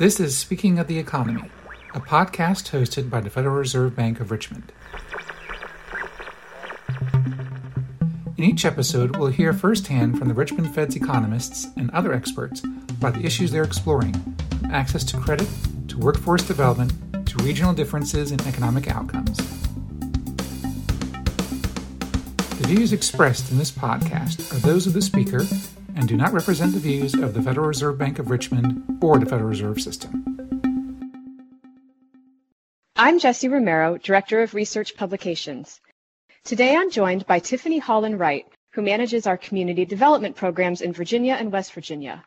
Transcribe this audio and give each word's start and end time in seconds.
This 0.00 0.18
is 0.18 0.34
Speaking 0.34 0.78
of 0.78 0.86
the 0.86 0.98
Economy, 0.98 1.50
a 1.92 2.00
podcast 2.00 2.70
hosted 2.70 3.10
by 3.10 3.20
the 3.20 3.28
Federal 3.28 3.56
Reserve 3.56 3.94
Bank 3.94 4.18
of 4.18 4.30
Richmond. 4.30 4.72
In 8.38 8.44
each 8.44 8.64
episode, 8.64 9.16
we'll 9.16 9.28
hear 9.28 9.52
firsthand 9.52 10.18
from 10.18 10.28
the 10.28 10.32
Richmond 10.32 10.74
Fed's 10.74 10.96
economists 10.96 11.66
and 11.76 11.90
other 11.90 12.14
experts 12.14 12.62
about 12.88 13.12
the 13.12 13.26
issues 13.26 13.50
they're 13.50 13.62
exploring, 13.62 14.14
from 14.58 14.70
access 14.70 15.04
to 15.04 15.18
credit, 15.18 15.50
to 15.88 15.98
workforce 15.98 16.44
development, 16.44 16.94
to 17.28 17.44
regional 17.44 17.74
differences 17.74 18.32
in 18.32 18.40
economic 18.48 18.88
outcomes. 18.88 19.36
The 22.56 22.68
views 22.68 22.94
expressed 22.94 23.50
in 23.52 23.58
this 23.58 23.70
podcast 23.70 24.50
are 24.50 24.60
those 24.60 24.86
of 24.86 24.94
the 24.94 25.02
speaker 25.02 25.44
and 26.00 26.08
do 26.08 26.16
not 26.16 26.32
represent 26.32 26.72
the 26.72 26.78
views 26.78 27.12
of 27.12 27.34
the 27.34 27.42
Federal 27.42 27.66
Reserve 27.66 27.98
Bank 27.98 28.18
of 28.18 28.30
Richmond 28.30 28.98
or 29.02 29.18
the 29.18 29.26
Federal 29.26 29.50
Reserve 29.50 29.82
System. 29.82 30.24
I'm 32.96 33.18
Jesse 33.18 33.48
Romero, 33.48 33.98
Director 33.98 34.42
of 34.42 34.54
Research 34.54 34.96
Publications. 34.96 35.78
Today 36.42 36.74
I'm 36.74 36.90
joined 36.90 37.26
by 37.26 37.38
Tiffany 37.38 37.78
Hollin-Wright, 37.78 38.46
who 38.72 38.80
manages 38.80 39.26
our 39.26 39.36
community 39.36 39.84
development 39.84 40.36
programs 40.36 40.80
in 40.80 40.94
Virginia 40.94 41.34
and 41.34 41.52
West 41.52 41.74
Virginia. 41.74 42.24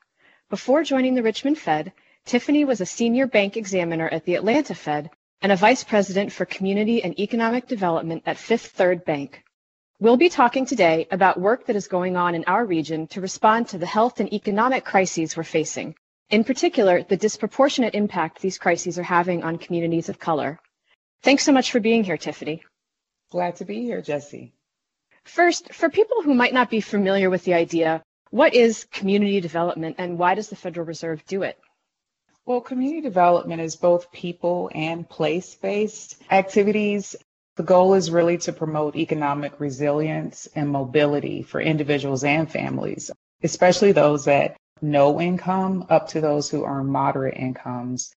Before 0.51 0.83
joining 0.83 1.15
the 1.15 1.23
Richmond 1.23 1.57
Fed, 1.57 1.93
Tiffany 2.25 2.65
was 2.65 2.79
a 2.79 2.85
senior 2.85 3.25
bank 3.25 3.57
examiner 3.57 4.07
at 4.07 4.23
the 4.25 4.35
Atlanta 4.35 4.75
Fed 4.75 5.09
and 5.41 5.51
a 5.51 5.55
vice 5.55 5.83
president 5.83 6.31
for 6.31 6.45
community 6.45 7.03
and 7.03 7.19
economic 7.19 7.67
development 7.67 8.21
at 8.27 8.37
Fifth 8.37 8.67
Third 8.67 9.03
Bank. 9.03 9.42
We'll 10.03 10.17
be 10.17 10.27
talking 10.27 10.65
today 10.65 11.07
about 11.11 11.39
work 11.39 11.65
that 11.67 11.77
is 11.77 11.87
going 11.87 12.17
on 12.17 12.35
in 12.35 12.43
our 12.43 12.65
region 12.65 13.07
to 13.07 13.21
respond 13.21 13.69
to 13.69 13.77
the 13.77 13.85
health 13.85 14.19
and 14.19 14.33
economic 14.33 14.83
crises 14.83 15.37
we're 15.37 15.43
facing, 15.43 15.95
in 16.29 16.43
particular, 16.43 17.03
the 17.03 17.15
disproportionate 17.15 17.95
impact 17.95 18.41
these 18.41 18.57
crises 18.57 18.99
are 18.99 19.09
having 19.17 19.43
on 19.43 19.57
communities 19.57 20.09
of 20.09 20.19
color. 20.19 20.59
Thanks 21.21 21.45
so 21.45 21.53
much 21.53 21.71
for 21.71 21.79
being 21.79 22.03
here, 22.03 22.17
Tiffany. 22.17 22.63
Glad 23.31 23.55
to 23.55 23.63
be 23.63 23.81
here, 23.83 24.01
Jesse. 24.01 24.51
First, 25.23 25.73
for 25.73 25.89
people 25.89 26.21
who 26.21 26.33
might 26.33 26.53
not 26.53 26.69
be 26.69 26.81
familiar 26.81 27.29
with 27.29 27.45
the 27.45 27.53
idea, 27.53 28.03
what 28.29 28.53
is 28.53 28.85
community 28.91 29.39
development 29.39 29.95
and 29.99 30.19
why 30.19 30.35
does 30.35 30.49
the 30.49 30.57
Federal 30.57 30.85
Reserve 30.85 31.23
do 31.27 31.43
it? 31.43 31.57
Well, 32.45 32.59
community 32.59 32.99
development 32.99 33.61
is 33.61 33.77
both 33.77 34.11
people 34.11 34.69
and 34.75 35.07
place 35.07 35.55
based 35.55 36.21
activities 36.29 37.15
the 37.55 37.63
goal 37.63 37.93
is 37.93 38.09
really 38.09 38.37
to 38.39 38.53
promote 38.53 38.95
economic 38.95 39.59
resilience 39.59 40.47
and 40.55 40.69
mobility 40.69 41.43
for 41.43 41.61
individuals 41.61 42.23
and 42.23 42.51
families, 42.51 43.11
especially 43.43 43.91
those 43.91 44.27
at 44.27 44.55
no 44.81 45.21
income 45.21 45.85
up 45.89 46.07
to 46.09 46.21
those 46.21 46.49
who 46.49 46.65
earn 46.65 46.87
moderate 46.87 47.37
incomes. 47.37 48.13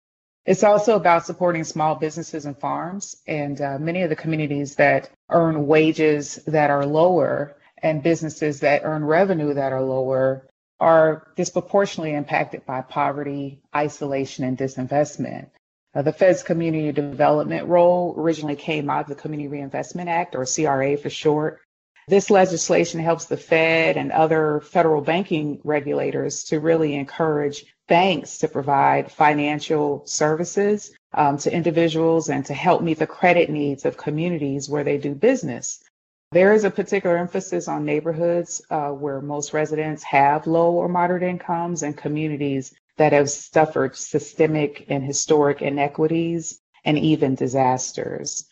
It's 0.47 0.65
also 0.65 0.97
about 0.97 1.27
supporting 1.27 1.65
small 1.65 1.97
businesses 1.97 2.47
and 2.47 2.59
farms 2.59 3.17
and 3.27 3.61
uh, 3.61 3.79
many 3.79 4.03
of 4.03 4.11
the 4.11 4.17
communities 4.17 4.77
that 4.77 5.11
earn 5.29 5.67
wages 5.67 6.37
that 6.47 6.71
are 6.71 6.87
lower 6.87 7.57
and 7.83 8.03
businesses 8.03 8.61
that 8.61 8.83
earn 8.85 9.05
revenue 9.05 9.55
that 9.55 9.73
are 9.73 9.83
lower 9.83 10.47
are 10.79 11.27
disproportionately 11.37 12.15
impacted 12.15 12.65
by 12.65 12.83
poverty, 12.83 13.61
isolation, 13.75 14.45
and 14.45 14.57
disinvestment. 14.57 15.49
Uh, 15.97 16.03
the 16.03 16.13
Fed's 16.13 16.43
community 16.43 16.93
development 16.93 17.67
role 17.67 18.15
originally 18.19 18.55
came 18.55 18.91
out 18.91 19.05
of 19.05 19.09
the 19.09 19.15
Community 19.15 19.49
Reinvestment 19.49 20.11
Act, 20.11 20.35
or 20.35 20.45
CRA 20.45 20.95
for 20.99 21.09
short. 21.09 21.63
This 22.07 22.29
legislation 22.29 23.01
helps 23.01 23.25
the 23.25 23.39
Fed 23.39 23.97
and 23.97 24.13
other 24.13 24.61
federal 24.61 25.01
banking 25.01 25.59
regulators 25.65 26.45
to 26.45 26.61
really 26.61 26.95
encourage 26.95 27.65
banks 27.89 28.37
to 28.39 28.49
provide 28.49 29.11
financial 29.11 30.07
services 30.07 30.93
um, 31.15 31.39
to 31.39 31.53
individuals 31.53 32.29
and 32.29 32.45
to 32.45 32.53
help 32.53 32.83
meet 32.83 32.99
the 32.99 33.07
credit 33.07 33.49
needs 33.49 33.87
of 33.87 33.97
communities 33.97 34.69
where 34.69 34.85
they 34.85 34.99
do 34.99 35.15
business. 35.15 35.83
There 36.31 36.53
is 36.53 36.65
a 36.65 36.71
particular 36.71 37.17
emphasis 37.17 37.69
on 37.69 37.87
neighborhoods 37.87 38.61
uh, 38.69 38.91
where 38.91 39.23
most 39.23 39.55
residents 39.55 40.03
have 40.03 40.47
low 40.47 40.73
or 40.73 40.89
moderate 40.89 41.23
incomes 41.23 41.83
and 41.83 41.97
communities 41.97 42.75
that 42.97 43.13
have 43.13 43.31
suffered 43.31 43.97
systemic 43.97 44.87
and 44.89 45.05
historic 45.05 45.63
inequities 45.63 46.61
and 46.85 46.99
even 46.99 47.35
disasters. 47.35 48.47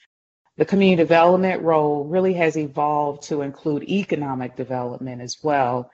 The 0.56 0.64
community 0.64 1.02
development 1.02 1.62
role 1.62 2.04
really 2.04 2.34
has 2.34 2.56
evolved 2.56 3.24
to 3.24 3.42
include 3.42 3.84
economic 3.84 4.54
development 4.54 5.20
as 5.20 5.38
well. 5.42 5.90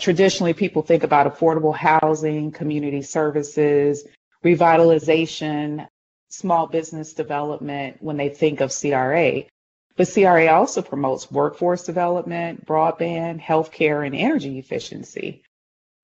Traditionally, 0.00 0.52
people 0.52 0.82
think 0.82 1.02
about 1.02 1.32
affordable 1.32 1.74
housing, 1.74 2.50
community 2.50 3.02
services, 3.02 4.04
revitalization, 4.44 5.86
small 6.28 6.66
business 6.66 7.12
development 7.12 7.98
when 8.00 8.16
they 8.16 8.28
think 8.28 8.60
of 8.60 8.74
CRA. 8.74 9.44
But 9.96 10.08
CRA 10.12 10.46
also 10.48 10.82
promotes 10.82 11.30
workforce 11.30 11.84
development, 11.84 12.66
broadband, 12.66 13.40
healthcare, 13.40 14.04
and 14.06 14.14
energy 14.14 14.58
efficiency. 14.58 15.42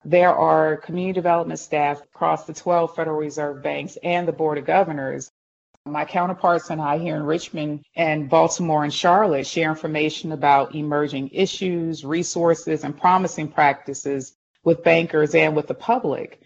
There 0.05 0.33
are 0.33 0.77
community 0.77 1.13
development 1.13 1.59
staff 1.59 2.01
across 2.01 2.45
the 2.45 2.53
12 2.53 2.95
Federal 2.95 3.17
Reserve 3.17 3.61
banks 3.61 3.97
and 4.01 4.27
the 4.27 4.31
Board 4.31 4.57
of 4.57 4.65
Governors. 4.65 5.29
My 5.85 6.05
counterparts 6.05 6.69
and 6.69 6.81
I 6.81 6.97
here 6.99 7.17
in 7.17 7.23
Richmond 7.23 7.83
and 7.95 8.29
Baltimore 8.29 8.83
and 8.83 8.93
Charlotte 8.93 9.45
share 9.45 9.69
information 9.69 10.31
about 10.31 10.73
emerging 10.73 11.29
issues, 11.33 12.05
resources, 12.05 12.83
and 12.83 12.97
promising 12.97 13.49
practices 13.49 14.35
with 14.63 14.83
bankers 14.83 15.35
and 15.35 15.55
with 15.55 15.67
the 15.67 15.73
public. 15.73 16.41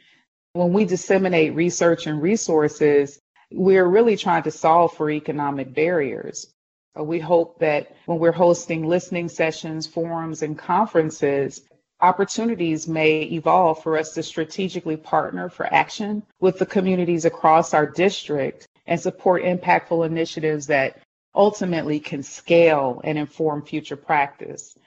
When 0.53 0.73
we 0.73 0.85
disseminate 0.85 1.53
research 1.53 2.07
and 2.07 2.21
resources, 2.21 3.19
we're 3.51 3.87
really 3.87 4.17
trying 4.17 4.43
to 4.43 4.51
solve 4.51 4.93
for 4.93 5.11
economic 5.11 5.73
barriers. 5.75 6.51
We 6.95 7.19
hope 7.19 7.59
that 7.59 7.95
when 8.05 8.19
we're 8.19 8.31
hosting 8.31 8.87
listening 8.87 9.29
sessions, 9.29 9.85
forums, 9.85 10.41
and 10.41 10.57
conferences, 10.57 11.61
opportunities 12.03 12.87
may 12.87 13.21
evolve 13.21 13.81
for 13.81 13.97
us 13.97 14.13
to 14.13 14.21
strategically 14.21 14.97
partner 14.97 15.47
for 15.49 15.73
action 15.73 16.21
with 16.41 16.59
the 16.59 16.65
communities 16.65 17.23
across 17.23 17.73
our 17.73 17.87
district 17.87 18.67
and 18.85 18.99
support 18.99 19.43
impactful 19.43 20.05
initiatives 20.05 20.67
that 20.67 20.99
ultimately 21.33 21.99
can 22.01 22.21
scale 22.21 22.99
and 23.05 23.17
inform 23.17 23.61
future 23.61 23.95
practice. 23.95 24.77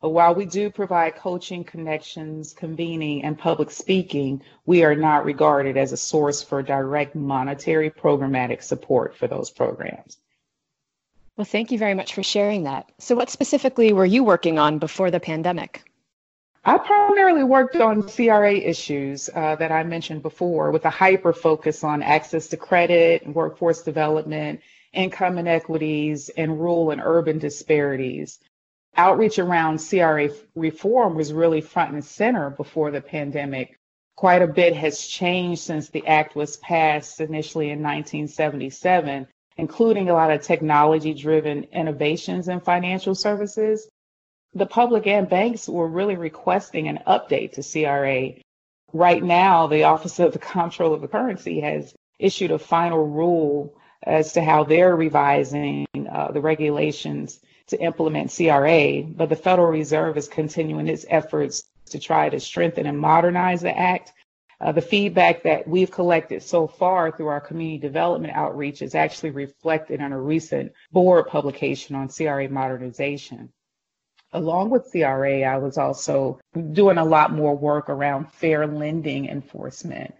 While 0.00 0.34
we 0.34 0.44
do 0.44 0.70
provide 0.70 1.16
coaching, 1.16 1.64
connections, 1.64 2.52
convening, 2.52 3.24
and 3.24 3.38
public 3.38 3.70
speaking, 3.70 4.42
we 4.66 4.84
are 4.84 4.94
not 4.94 5.24
regarded 5.24 5.76
as 5.76 5.92
a 5.92 5.96
source 5.96 6.42
for 6.42 6.62
direct 6.62 7.14
monetary 7.14 7.90
programmatic 7.90 8.62
support 8.62 9.16
for 9.16 9.26
those 9.26 9.50
programs. 9.50 10.18
Well, 11.36 11.44
thank 11.46 11.70
you 11.70 11.78
very 11.78 11.94
much 11.94 12.14
for 12.14 12.22
sharing 12.22 12.64
that. 12.64 12.90
So, 12.98 13.14
what 13.14 13.30
specifically 13.30 13.92
were 13.94 14.06
you 14.06 14.24
working 14.24 14.58
on 14.58 14.78
before 14.78 15.10
the 15.10 15.20
pandemic? 15.20 15.89
I 16.62 16.76
primarily 16.76 17.42
worked 17.42 17.76
on 17.76 18.02
CRA 18.02 18.52
issues 18.52 19.30
uh, 19.34 19.56
that 19.56 19.72
I 19.72 19.82
mentioned 19.82 20.20
before 20.20 20.70
with 20.70 20.84
a 20.84 20.90
hyper 20.90 21.32
focus 21.32 21.82
on 21.82 22.02
access 22.02 22.48
to 22.48 22.58
credit, 22.58 23.26
workforce 23.26 23.80
development, 23.80 24.60
income 24.92 25.38
inequities, 25.38 26.28
and 26.28 26.60
rural 26.60 26.90
and 26.90 27.00
urban 27.02 27.38
disparities. 27.38 28.40
Outreach 28.94 29.38
around 29.38 29.78
CRA 29.78 30.28
reform 30.54 31.14
was 31.14 31.32
really 31.32 31.62
front 31.62 31.94
and 31.94 32.04
center 32.04 32.50
before 32.50 32.90
the 32.90 33.00
pandemic. 33.00 33.78
Quite 34.16 34.42
a 34.42 34.46
bit 34.46 34.76
has 34.76 35.06
changed 35.06 35.62
since 35.62 35.88
the 35.88 36.06
act 36.06 36.36
was 36.36 36.58
passed 36.58 37.22
initially 37.22 37.70
in 37.70 37.82
1977, 37.82 39.26
including 39.56 40.10
a 40.10 40.12
lot 40.12 40.30
of 40.30 40.42
technology 40.42 41.14
driven 41.14 41.64
innovations 41.72 42.48
in 42.48 42.60
financial 42.60 43.14
services 43.14 43.88
the 44.52 44.66
public 44.66 45.06
and 45.06 45.28
banks 45.28 45.68
were 45.68 45.86
really 45.86 46.16
requesting 46.16 46.88
an 46.88 46.98
update 47.06 47.52
to 47.52 47.62
CRA. 47.62 48.42
Right 48.92 49.22
now, 49.22 49.68
the 49.68 49.84
Office 49.84 50.18
of 50.18 50.32
the 50.32 50.40
Comptroller 50.40 50.96
of 50.96 51.02
the 51.02 51.08
Currency 51.08 51.60
has 51.60 51.94
issued 52.18 52.50
a 52.50 52.58
final 52.58 53.06
rule 53.06 53.78
as 54.02 54.32
to 54.32 54.42
how 54.42 54.64
they're 54.64 54.96
revising 54.96 55.86
uh, 56.10 56.32
the 56.32 56.40
regulations 56.40 57.38
to 57.68 57.80
implement 57.80 58.34
CRA, 58.34 59.02
but 59.02 59.28
the 59.28 59.36
Federal 59.36 59.68
Reserve 59.68 60.16
is 60.16 60.26
continuing 60.26 60.88
its 60.88 61.06
efforts 61.08 61.62
to 61.86 62.00
try 62.00 62.28
to 62.28 62.40
strengthen 62.40 62.86
and 62.86 62.98
modernize 62.98 63.60
the 63.60 63.76
Act. 63.76 64.12
Uh, 64.60 64.72
the 64.72 64.82
feedback 64.82 65.44
that 65.44 65.66
we've 65.68 65.90
collected 65.90 66.42
so 66.42 66.66
far 66.66 67.12
through 67.12 67.28
our 67.28 67.40
community 67.40 67.78
development 67.78 68.34
outreach 68.34 68.82
is 68.82 68.96
actually 68.96 69.30
reflected 69.30 70.00
in 70.00 70.12
a 70.12 70.20
recent 70.20 70.72
board 70.90 71.26
publication 71.28 71.94
on 71.94 72.08
CRA 72.08 72.48
modernization 72.48 73.50
along 74.32 74.70
with 74.70 74.90
CRA, 74.90 75.42
I 75.42 75.56
was 75.58 75.78
also 75.78 76.40
doing 76.72 76.98
a 76.98 77.04
lot 77.04 77.32
more 77.32 77.56
work 77.56 77.88
around 77.88 78.32
fair 78.32 78.66
lending 78.66 79.28
enforcement. 79.28 80.14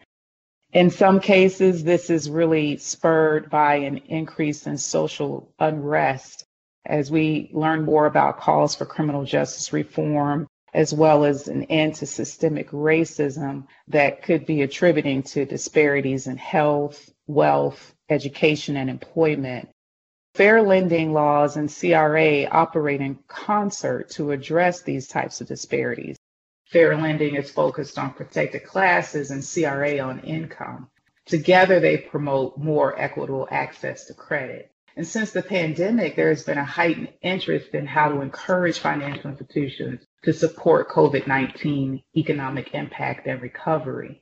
In 0.73 0.91
some 0.91 1.21
cases, 1.21 1.83
this 1.83 2.11
is 2.11 2.31
really 2.31 2.77
spurred 2.77 3.51
by 3.51 3.77
an 3.77 3.99
increase 4.09 4.67
in 4.67 4.79
social 4.79 5.53
unrest 5.59 6.45
as 6.87 7.11
we 7.11 7.51
learn 7.53 7.85
more 7.85 8.07
about 8.07 8.41
calls 8.41 8.75
for 8.75 8.87
criminal 8.87 9.25
justice 9.25 9.73
reform 9.73 10.47
as 10.73 10.95
well 10.95 11.25
as 11.25 11.49
an 11.49 11.65
end 11.65 11.97
to 11.97 12.07
systemic 12.07 12.71
racism 12.71 13.67
that 13.89 14.23
could 14.23 14.47
be 14.47 14.63
attributing 14.63 15.23
to 15.23 15.45
disparities 15.45 16.27
in 16.27 16.37
health, 16.37 17.11
wealth, 17.27 17.95
education, 18.09 18.77
and 18.77 18.89
employment. 18.89 19.69
Fair 20.35 20.63
lending 20.63 21.13
laws 21.13 21.57
and 21.57 21.69
CRA 21.69 22.45
operate 22.47 23.01
in 23.01 23.19
concert 23.27 24.11
to 24.11 24.31
address 24.31 24.83
these 24.83 25.09
types 25.09 25.41
of 25.41 25.49
disparities. 25.49 26.17
Fair 26.67 26.97
lending 26.97 27.35
is 27.35 27.51
focused 27.51 27.99
on 27.99 28.15
protected 28.15 28.65
classes 28.65 29.33
and 29.33 29.45
CRA 29.45 29.99
on 29.99 30.21
income. 30.21 30.89
Together, 31.27 31.81
they 31.81 31.97
promote 31.97 32.57
more 32.57 32.99
equitable 32.99 33.49
access 33.51 34.05
to 34.07 34.15
credit. 34.15 34.71
And 34.97 35.07
since 35.07 35.33
the 35.33 35.43
pandemic, 35.43 36.15
there 36.15 36.29
has 36.29 36.45
been 36.45 36.59
a 36.59 36.65
heightened 36.65 37.13
interest 37.23 37.75
in 37.75 37.87
how 37.87 38.09
to 38.09 38.21
encourage 38.21 38.79
financial 38.79 39.31
institutions 39.31 40.05
to 40.23 40.33
support 40.33 40.91
COVID 40.91 41.27
19 41.27 42.03
economic 42.17 42.75
impact 42.75 43.27
and 43.27 43.41
recovery. 43.43 44.20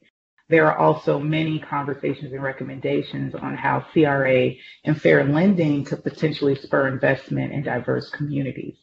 There 0.49 0.67
are 0.67 0.79
also 0.79 1.19
many 1.19 1.59
conversations 1.59 2.33
and 2.33 2.43
recommendations 2.43 3.35
on 3.35 3.55
how 3.55 3.81
CRA 3.93 4.53
and 4.85 5.00
fair 5.00 5.23
lending 5.25 5.85
could 5.85 6.03
potentially 6.03 6.55
spur 6.55 6.89
investment 6.89 7.53
in 7.53 7.62
diverse 7.62 8.09
communities. 8.09 8.75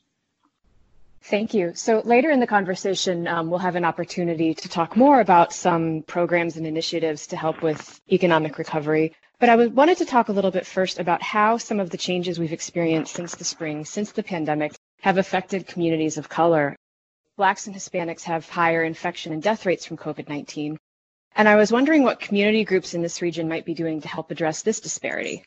Thank 1.23 1.56
you. 1.56 1.71
So 1.73 2.03
later 2.06 2.29
in 2.29 2.39
the 2.39 2.45
conversation, 2.45 3.27
um, 3.27 3.50
we'll 3.50 3.57
have 3.57 3.75
an 3.75 3.83
opportunity 3.83 4.53
to 4.53 4.69
talk 4.69 4.95
more 4.95 5.19
about 5.19 5.53
some 5.53 6.03
programs 6.03 6.56
and 6.56 6.67
initiatives 6.67 7.25
to 7.27 7.35
help 7.35 7.63
with 7.63 8.00
economic 8.12 8.59
recovery. 8.59 9.15
But 9.39 9.50
I 9.50 9.65
wanted 9.65 9.97
to 9.97 10.06
talk 10.06 10.29
a 10.29 10.33
little 10.33 10.51
bit 10.51 10.67
first 10.67 11.00
about 11.00 11.23
how 11.23 11.57
some 11.57 11.79
of 11.79 11.89
the 11.89 11.97
changes 11.97 12.38
we've 12.38 12.53
experienced 12.53 13.15
since 13.15 13.33
the 13.33 13.44
spring, 13.44 13.85
since 13.85 14.12
the 14.12 14.21
pandemic, 14.21 14.73
have 15.01 15.17
affected 15.17 15.65
communities 15.65 16.19
of 16.19 16.29
color. 16.29 16.75
Blacks 17.38 17.65
and 17.65 17.75
Hispanics 17.75 18.21
have 18.21 18.47
higher 18.47 18.83
infection 18.83 19.33
and 19.33 19.41
death 19.41 19.65
rates 19.65 19.83
from 19.83 19.97
COVID 19.97 20.29
19. 20.29 20.77
And 21.35 21.49
I 21.49 21.57
was 21.57 21.71
wondering 21.71 22.03
what 22.03 22.21
community 22.21 22.63
groups 22.63 22.93
in 22.93 23.01
this 23.01 23.21
region 23.21 23.49
might 23.49 23.65
be 23.65 23.73
doing 23.73 23.99
to 24.01 24.07
help 24.07 24.31
address 24.31 24.61
this 24.61 24.79
disparity. 24.79 25.43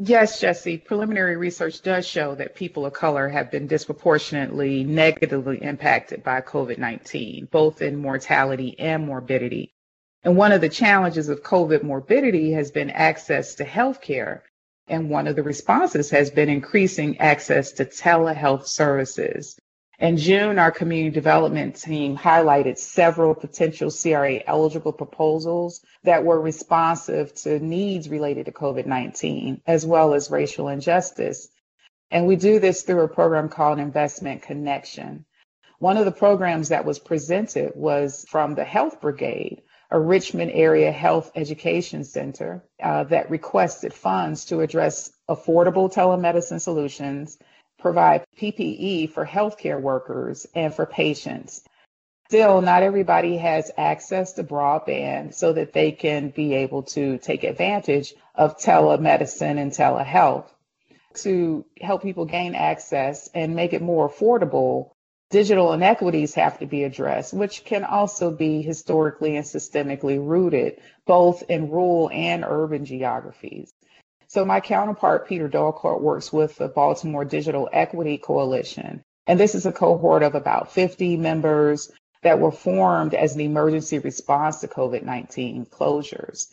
Yes, 0.00 0.40
Jesse, 0.40 0.78
preliminary 0.78 1.36
research 1.36 1.82
does 1.82 2.06
show 2.06 2.34
that 2.36 2.54
people 2.54 2.86
of 2.86 2.92
color 2.92 3.28
have 3.28 3.50
been 3.50 3.66
disproportionately 3.66 4.84
negatively 4.84 5.62
impacted 5.62 6.22
by 6.22 6.40
COVID 6.40 6.78
19, 6.78 7.48
both 7.50 7.82
in 7.82 7.96
mortality 7.96 8.78
and 8.78 9.06
morbidity. 9.06 9.72
And 10.22 10.36
one 10.36 10.52
of 10.52 10.60
the 10.60 10.68
challenges 10.68 11.28
of 11.28 11.42
COVID 11.42 11.82
morbidity 11.82 12.52
has 12.52 12.70
been 12.70 12.90
access 12.90 13.56
to 13.56 13.64
health 13.64 14.00
care. 14.00 14.42
And 14.88 15.10
one 15.10 15.26
of 15.26 15.36
the 15.36 15.42
responses 15.42 16.10
has 16.10 16.30
been 16.30 16.48
increasing 16.48 17.18
access 17.18 17.72
to 17.72 17.84
telehealth 17.84 18.66
services. 18.66 19.58
In 19.98 20.16
June, 20.16 20.60
our 20.60 20.70
community 20.70 21.12
development 21.12 21.74
team 21.74 22.16
highlighted 22.16 22.78
several 22.78 23.34
potential 23.34 23.90
CRA 23.90 24.40
eligible 24.46 24.92
proposals 24.92 25.84
that 26.04 26.24
were 26.24 26.40
responsive 26.40 27.34
to 27.42 27.58
needs 27.58 28.08
related 28.08 28.46
to 28.46 28.52
COVID 28.52 28.86
19, 28.86 29.60
as 29.66 29.84
well 29.84 30.14
as 30.14 30.30
racial 30.30 30.68
injustice. 30.68 31.48
And 32.12 32.28
we 32.28 32.36
do 32.36 32.60
this 32.60 32.82
through 32.82 33.02
a 33.02 33.08
program 33.08 33.48
called 33.48 33.80
Investment 33.80 34.42
Connection. 34.42 35.24
One 35.80 35.96
of 35.96 36.04
the 36.04 36.12
programs 36.12 36.68
that 36.68 36.84
was 36.84 37.00
presented 37.00 37.72
was 37.74 38.24
from 38.28 38.54
the 38.54 38.64
Health 38.64 39.00
Brigade, 39.00 39.62
a 39.90 39.98
Richmond 39.98 40.52
area 40.52 40.92
health 40.92 41.32
education 41.34 42.04
center 42.04 42.64
uh, 42.80 43.02
that 43.04 43.30
requested 43.30 43.92
funds 43.92 44.44
to 44.44 44.60
address 44.60 45.10
affordable 45.28 45.92
telemedicine 45.92 46.60
solutions 46.60 47.36
provide 47.78 48.24
PPE 48.40 49.10
for 49.10 49.24
healthcare 49.24 49.80
workers 49.80 50.46
and 50.54 50.74
for 50.74 50.86
patients. 50.86 51.62
Still, 52.28 52.60
not 52.60 52.82
everybody 52.82 53.38
has 53.38 53.70
access 53.78 54.34
to 54.34 54.44
broadband 54.44 55.32
so 55.32 55.54
that 55.54 55.72
they 55.72 55.92
can 55.92 56.28
be 56.28 56.54
able 56.54 56.82
to 56.82 57.16
take 57.18 57.42
advantage 57.42 58.14
of 58.34 58.58
telemedicine 58.58 59.58
and 59.58 59.72
telehealth. 59.72 60.46
To 61.22 61.64
help 61.80 62.02
people 62.02 62.26
gain 62.26 62.54
access 62.54 63.30
and 63.34 63.56
make 63.56 63.72
it 63.72 63.80
more 63.80 64.10
affordable, 64.10 64.90
digital 65.30 65.72
inequities 65.72 66.34
have 66.34 66.58
to 66.58 66.66
be 66.66 66.84
addressed, 66.84 67.32
which 67.32 67.64
can 67.64 67.84
also 67.84 68.30
be 68.30 68.60
historically 68.60 69.36
and 69.36 69.46
systemically 69.46 70.18
rooted 70.22 70.80
both 71.06 71.42
in 71.48 71.70
rural 71.70 72.10
and 72.12 72.44
urban 72.46 72.84
geographies. 72.84 73.72
So 74.30 74.44
my 74.44 74.60
counterpart, 74.60 75.26
Peter 75.26 75.48
Dolkart, 75.48 76.02
works 76.02 76.30
with 76.30 76.56
the 76.56 76.68
Baltimore 76.68 77.24
Digital 77.24 77.66
Equity 77.72 78.18
Coalition. 78.18 79.02
And 79.26 79.40
this 79.40 79.54
is 79.54 79.64
a 79.64 79.72
cohort 79.72 80.22
of 80.22 80.34
about 80.34 80.70
50 80.70 81.16
members 81.16 81.90
that 82.22 82.38
were 82.38 82.52
formed 82.52 83.14
as 83.14 83.34
an 83.34 83.40
emergency 83.40 83.98
response 83.98 84.60
to 84.60 84.68
COVID 84.68 85.02
19 85.02 85.64
closures. 85.66 86.48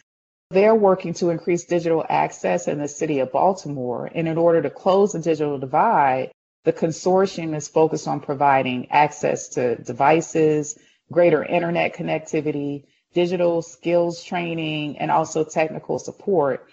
They're 0.52 0.74
working 0.74 1.16
to 1.16 1.32
increase 1.32 1.66
digital 1.66 2.06
access 2.08 2.70
in 2.70 2.80
the 2.80 2.88
city 2.88 3.20
of 3.20 3.34
Baltimore. 3.34 4.10
And 4.14 4.30
in 4.30 4.38
order 4.38 4.62
to 4.62 4.70
close 4.70 5.12
the 5.12 5.20
digital 5.20 5.58
divide, 5.58 6.32
the 6.64 6.72
consortium 6.72 7.54
is 7.58 7.68
focused 7.68 8.08
on 8.08 8.22
providing 8.22 8.90
access 8.90 9.50
to 9.50 9.76
devices, 9.76 10.80
greater 11.12 11.44
internet 11.44 11.94
connectivity, 11.94 12.86
digital 13.14 13.62
skills 13.62 14.24
training, 14.24 14.98
and 14.98 15.12
also 15.12 15.44
technical 15.44 16.00
support 16.00 16.70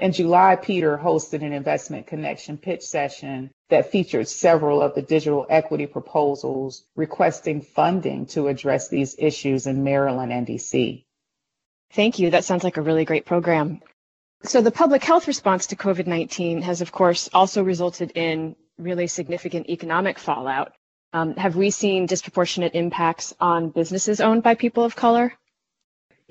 in 0.00 0.12
July, 0.12 0.56
Peter 0.56 0.96
hosted 0.96 1.42
an 1.44 1.52
investment 1.52 2.06
connection 2.06 2.56
pitch 2.56 2.82
session 2.82 3.50
that 3.68 3.90
featured 3.90 4.28
several 4.28 4.80
of 4.80 4.94
the 4.94 5.02
digital 5.02 5.46
equity 5.48 5.86
proposals 5.86 6.84
requesting 6.96 7.60
funding 7.60 8.26
to 8.26 8.48
address 8.48 8.88
these 8.88 9.14
issues 9.18 9.66
in 9.66 9.84
Maryland 9.84 10.32
and 10.32 10.46
DC. 10.46 11.04
Thank 11.92 12.18
you. 12.18 12.30
That 12.30 12.44
sounds 12.44 12.64
like 12.64 12.78
a 12.78 12.82
really 12.82 13.04
great 13.04 13.26
program. 13.26 13.80
So 14.42 14.62
the 14.62 14.70
public 14.70 15.04
health 15.04 15.28
response 15.28 15.66
to 15.66 15.76
COVID-19 15.76 16.62
has, 16.62 16.80
of 16.80 16.92
course, 16.92 17.28
also 17.34 17.62
resulted 17.62 18.12
in 18.14 18.56
really 18.78 19.06
significant 19.06 19.68
economic 19.68 20.18
fallout. 20.18 20.72
Um, 21.12 21.36
have 21.36 21.56
we 21.56 21.70
seen 21.70 22.06
disproportionate 22.06 22.74
impacts 22.74 23.34
on 23.38 23.68
businesses 23.68 24.20
owned 24.20 24.42
by 24.42 24.54
people 24.54 24.84
of 24.84 24.96
color? 24.96 25.34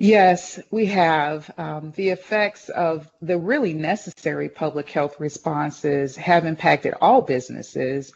Yes, 0.02 0.58
we 0.70 0.86
have. 0.86 1.50
Um, 1.58 1.92
the 1.94 2.08
effects 2.08 2.70
of 2.70 3.06
the 3.20 3.36
really 3.36 3.74
necessary 3.74 4.48
public 4.48 4.88
health 4.88 5.20
responses 5.20 6.16
have 6.16 6.46
impacted 6.46 6.94
all 7.02 7.20
businesses. 7.20 8.10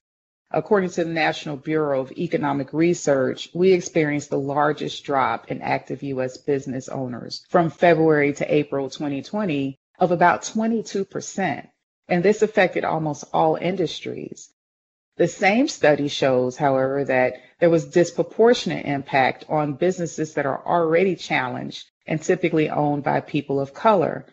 According 0.51 0.91
to 0.91 1.05
the 1.05 1.11
National 1.11 1.59
Bureau 1.59 2.01
of 2.01 2.11
Economic 2.13 2.73
Research, 2.73 3.51
we 3.53 3.75
experienced 3.75 4.31
the 4.31 4.39
largest 4.39 5.05
drop 5.05 5.51
in 5.51 5.61
active 5.61 6.03
U.S. 6.03 6.39
business 6.39 6.89
owners 6.89 7.45
from 7.51 7.69
February 7.69 8.33
to 8.33 8.55
April 8.55 8.89
2020 8.89 9.77
of 9.99 10.11
about 10.11 10.41
22%. 10.41 11.69
And 12.09 12.23
this 12.23 12.41
affected 12.41 12.87
almost 12.87 13.25
all 13.35 13.57
industries. 13.57 14.49
The 15.19 15.29
same 15.29 15.69
study 15.69 16.09
shows, 16.09 16.57
however, 16.57 17.05
that 17.05 17.35
there 17.65 17.71
was 17.71 17.87
disproportionate 17.87 18.85
impact 18.85 19.47
on 19.49 19.73
businesses 19.73 20.35
that 20.35 20.45
are 20.45 20.63
already 20.67 21.17
challenged 21.17 21.89
and 22.07 22.21
typically 22.21 22.69
owned 22.69 23.03
by 23.03 23.21
people 23.21 23.59
of 23.59 23.73
color. 23.73 24.27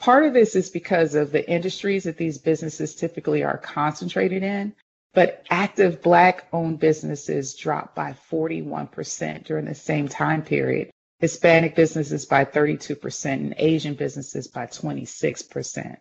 Part 0.00 0.26
of 0.26 0.32
this 0.32 0.56
is 0.56 0.70
because 0.70 1.14
of 1.14 1.30
the 1.30 1.48
industries 1.48 2.02
that 2.02 2.16
these 2.16 2.38
businesses 2.38 2.96
typically 2.96 3.44
are 3.44 3.58
concentrated 3.58 4.42
in, 4.42 4.74
but 5.12 5.46
active 5.50 6.02
Black 6.02 6.48
owned 6.52 6.80
businesses 6.80 7.54
dropped 7.54 7.94
by 7.94 8.16
41% 8.28 9.44
during 9.44 9.66
the 9.66 9.74
same 9.76 10.08
time 10.08 10.42
period, 10.42 10.90
Hispanic 11.20 11.76
businesses 11.76 12.26
by 12.26 12.44
32%, 12.44 13.24
and 13.34 13.54
Asian 13.56 13.94
businesses 13.94 14.48
by 14.48 14.66
26%. 14.66 15.96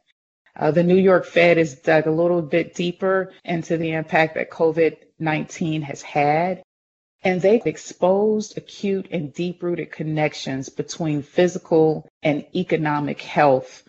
Uh, 0.55 0.71
the 0.71 0.83
New 0.83 0.97
York 0.97 1.27
Fed 1.27 1.57
has 1.57 1.75
dug 1.75 2.07
a 2.07 2.11
little 2.11 2.41
bit 2.41 2.73
deeper 2.73 3.31
into 3.45 3.77
the 3.77 3.91
impact 3.91 4.33
that 4.33 4.49
COVID 4.49 4.97
19 5.19 5.81
has 5.83 6.01
had. 6.01 6.62
And 7.23 7.41
they've 7.41 7.65
exposed 7.65 8.57
acute 8.57 9.07
and 9.11 9.33
deep 9.33 9.63
rooted 9.63 9.91
connections 9.91 10.69
between 10.69 11.21
physical 11.21 12.07
and 12.21 12.45
economic 12.53 13.21
health. 13.21 13.83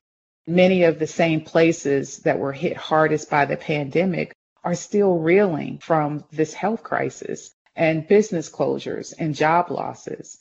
Many 0.47 0.85
of 0.85 0.99
the 0.99 1.07
same 1.07 1.41
places 1.41 2.19
that 2.19 2.39
were 2.39 2.53
hit 2.53 2.77
hardest 2.77 3.31
by 3.31 3.47
the 3.47 3.57
pandemic 3.57 4.35
are 4.63 4.75
still 4.75 5.19
reeling 5.19 5.79
from 5.79 6.25
this 6.31 6.55
health 6.55 6.83
crisis 6.83 7.51
and 7.77 8.07
business 8.07 8.51
closures 8.51 9.13
and 9.19 9.35
job 9.35 9.71
losses. 9.71 10.39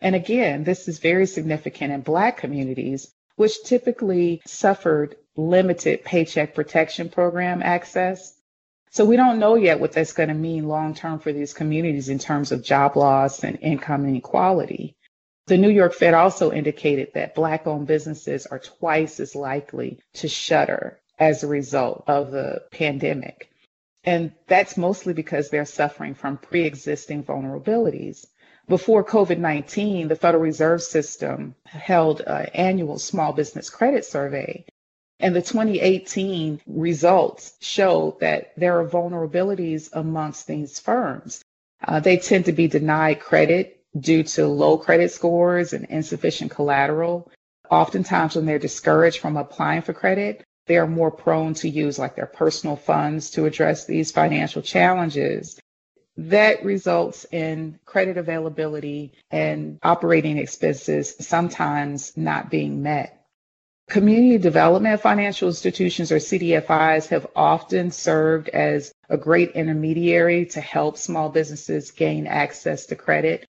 And 0.00 0.14
again, 0.14 0.64
this 0.64 0.86
is 0.86 0.98
very 0.98 1.26
significant 1.26 1.92
in 1.92 2.02
Black 2.02 2.36
communities, 2.36 3.10
which 3.36 3.64
typically 3.64 4.42
suffered 4.46 5.16
limited 5.36 6.04
paycheck 6.04 6.54
protection 6.54 7.08
program 7.08 7.62
access. 7.62 8.37
So 8.90 9.04
we 9.04 9.16
don't 9.16 9.38
know 9.38 9.54
yet 9.54 9.80
what 9.80 9.92
that's 9.92 10.12
going 10.12 10.30
to 10.30 10.34
mean 10.34 10.66
long 10.66 10.94
term 10.94 11.18
for 11.18 11.32
these 11.32 11.52
communities 11.52 12.08
in 12.08 12.18
terms 12.18 12.52
of 12.52 12.64
job 12.64 12.96
loss 12.96 13.44
and 13.44 13.58
income 13.60 14.06
inequality. 14.06 14.96
The 15.46 15.58
New 15.58 15.70
York 15.70 15.94
Fed 15.94 16.14
also 16.14 16.52
indicated 16.52 17.12
that 17.14 17.34
Black 17.34 17.66
owned 17.66 17.86
businesses 17.86 18.46
are 18.46 18.58
twice 18.58 19.18
as 19.18 19.34
likely 19.34 19.98
to 20.14 20.28
shutter 20.28 21.00
as 21.18 21.42
a 21.42 21.48
result 21.48 22.04
of 22.06 22.30
the 22.30 22.62
pandemic. 22.70 23.50
And 24.04 24.32
that's 24.46 24.76
mostly 24.76 25.12
because 25.12 25.50
they're 25.50 25.64
suffering 25.64 26.14
from 26.14 26.38
pre 26.38 26.64
existing 26.64 27.24
vulnerabilities. 27.24 28.26
Before 28.68 29.04
COVID 29.04 29.38
19, 29.38 30.08
the 30.08 30.16
Federal 30.16 30.42
Reserve 30.42 30.82
System 30.82 31.54
held 31.64 32.20
an 32.20 32.46
annual 32.54 32.98
small 32.98 33.32
business 33.32 33.70
credit 33.70 34.04
survey. 34.04 34.66
And 35.20 35.34
the 35.34 35.42
2018 35.42 36.60
results 36.66 37.54
show 37.60 38.16
that 38.20 38.52
there 38.56 38.78
are 38.78 38.88
vulnerabilities 38.88 39.88
amongst 39.92 40.46
these 40.46 40.78
firms. 40.78 41.42
Uh, 41.86 42.00
they 42.00 42.16
tend 42.16 42.44
to 42.44 42.52
be 42.52 42.68
denied 42.68 43.20
credit 43.20 43.80
due 43.98 44.22
to 44.22 44.46
low 44.46 44.78
credit 44.78 45.10
scores 45.10 45.72
and 45.72 45.86
insufficient 45.86 46.50
collateral. 46.50 47.30
Oftentimes, 47.70 48.36
when 48.36 48.46
they're 48.46 48.58
discouraged 48.58 49.18
from 49.18 49.36
applying 49.36 49.82
for 49.82 49.92
credit, 49.92 50.44
they 50.66 50.76
are 50.76 50.86
more 50.86 51.10
prone 51.10 51.54
to 51.54 51.68
use 51.68 51.98
like 51.98 52.14
their 52.14 52.26
personal 52.26 52.76
funds 52.76 53.30
to 53.30 53.46
address 53.46 53.86
these 53.86 54.12
financial 54.12 54.62
challenges 54.62 55.58
that 56.18 56.64
results 56.64 57.24
in 57.30 57.78
credit 57.84 58.18
availability 58.18 59.12
and 59.30 59.78
operating 59.84 60.36
expenses 60.36 61.14
sometimes 61.20 62.16
not 62.16 62.50
being 62.50 62.82
met. 62.82 63.17
Community 63.88 64.36
development 64.36 65.00
financial 65.00 65.48
institutions 65.48 66.12
or 66.12 66.16
CDFIs 66.16 67.08
have 67.08 67.26
often 67.34 67.90
served 67.90 68.50
as 68.50 68.92
a 69.08 69.16
great 69.16 69.52
intermediary 69.52 70.44
to 70.44 70.60
help 70.60 70.98
small 70.98 71.30
businesses 71.30 71.90
gain 71.90 72.26
access 72.26 72.84
to 72.84 72.96
credit, 72.96 73.46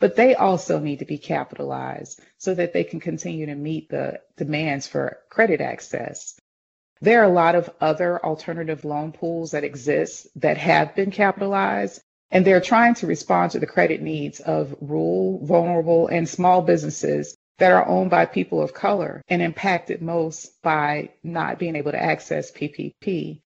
but 0.00 0.16
they 0.16 0.34
also 0.34 0.80
need 0.80 0.98
to 0.98 1.04
be 1.04 1.18
capitalized 1.18 2.20
so 2.36 2.52
that 2.52 2.72
they 2.72 2.82
can 2.82 2.98
continue 2.98 3.46
to 3.46 3.54
meet 3.54 3.88
the 3.88 4.20
demands 4.36 4.88
for 4.88 5.18
credit 5.30 5.60
access. 5.60 6.36
There 7.00 7.20
are 7.20 7.30
a 7.30 7.32
lot 7.32 7.54
of 7.54 7.70
other 7.80 8.24
alternative 8.24 8.84
loan 8.84 9.12
pools 9.12 9.52
that 9.52 9.62
exist 9.62 10.26
that 10.34 10.58
have 10.58 10.96
been 10.96 11.12
capitalized, 11.12 12.02
and 12.32 12.44
they're 12.44 12.60
trying 12.60 12.94
to 12.94 13.06
respond 13.06 13.52
to 13.52 13.60
the 13.60 13.68
credit 13.68 14.02
needs 14.02 14.40
of 14.40 14.74
rural, 14.80 15.46
vulnerable, 15.46 16.08
and 16.08 16.28
small 16.28 16.60
businesses 16.60 17.36
that 17.58 17.72
are 17.72 17.86
owned 17.86 18.10
by 18.10 18.26
people 18.26 18.60
of 18.62 18.74
color 18.74 19.22
and 19.28 19.40
impacted 19.40 20.02
most 20.02 20.60
by 20.62 21.10
not 21.22 21.58
being 21.58 21.76
able 21.76 21.92
to 21.92 22.02
access 22.02 22.52
PPP. 22.52 23.40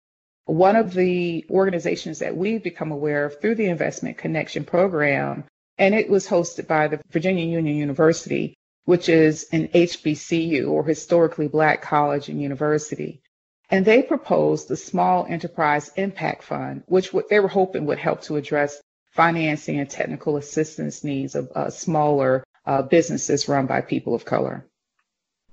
One 0.46 0.78
of 0.78 0.94
the 0.94 1.46
organizations 1.50 2.20
that 2.20 2.38
we've 2.38 2.64
become 2.64 2.92
aware 2.92 3.26
of 3.26 3.42
through 3.42 3.56
the 3.56 3.68
Investment 3.68 4.18
Connection 4.18 4.64
program, 4.64 5.44
and 5.78 5.94
it 5.94 6.10
was 6.10 6.28
hosted 6.28 6.68
by 6.68 6.88
the 6.88 7.02
Virginia 7.12 7.46
Union 7.46 7.76
University, 7.76 8.56
which 8.86 9.10
is 9.10 9.48
an 9.52 9.68
HBCU 9.68 10.70
or 10.70 10.86
historically 10.86 11.50
black 11.50 11.82
college 11.82 12.30
and 12.30 12.42
university. 12.42 13.22
And 13.70 13.84
they 13.84 14.02
proposed 14.02 14.70
the 14.70 14.78
Small 14.78 15.26
Enterprise 15.28 15.92
Impact 15.98 16.44
Fund, 16.44 16.84
which 16.86 17.12
what 17.12 17.28
they 17.28 17.42
were 17.42 17.50
hoping 17.50 17.86
would 17.86 18.00
help 18.00 18.22
to 18.22 18.38
address 18.38 18.82
financing 19.12 19.80
and 19.80 19.90
technical 19.90 20.38
assistance 20.38 21.04
needs 21.04 21.36
of 21.36 21.52
uh, 21.54 21.70
smaller 21.70 22.46
uh, 22.68 22.82
businesses 22.84 23.48
run 23.48 23.66
by 23.66 23.82
people 23.82 24.14
of 24.14 24.26
color. 24.26 24.66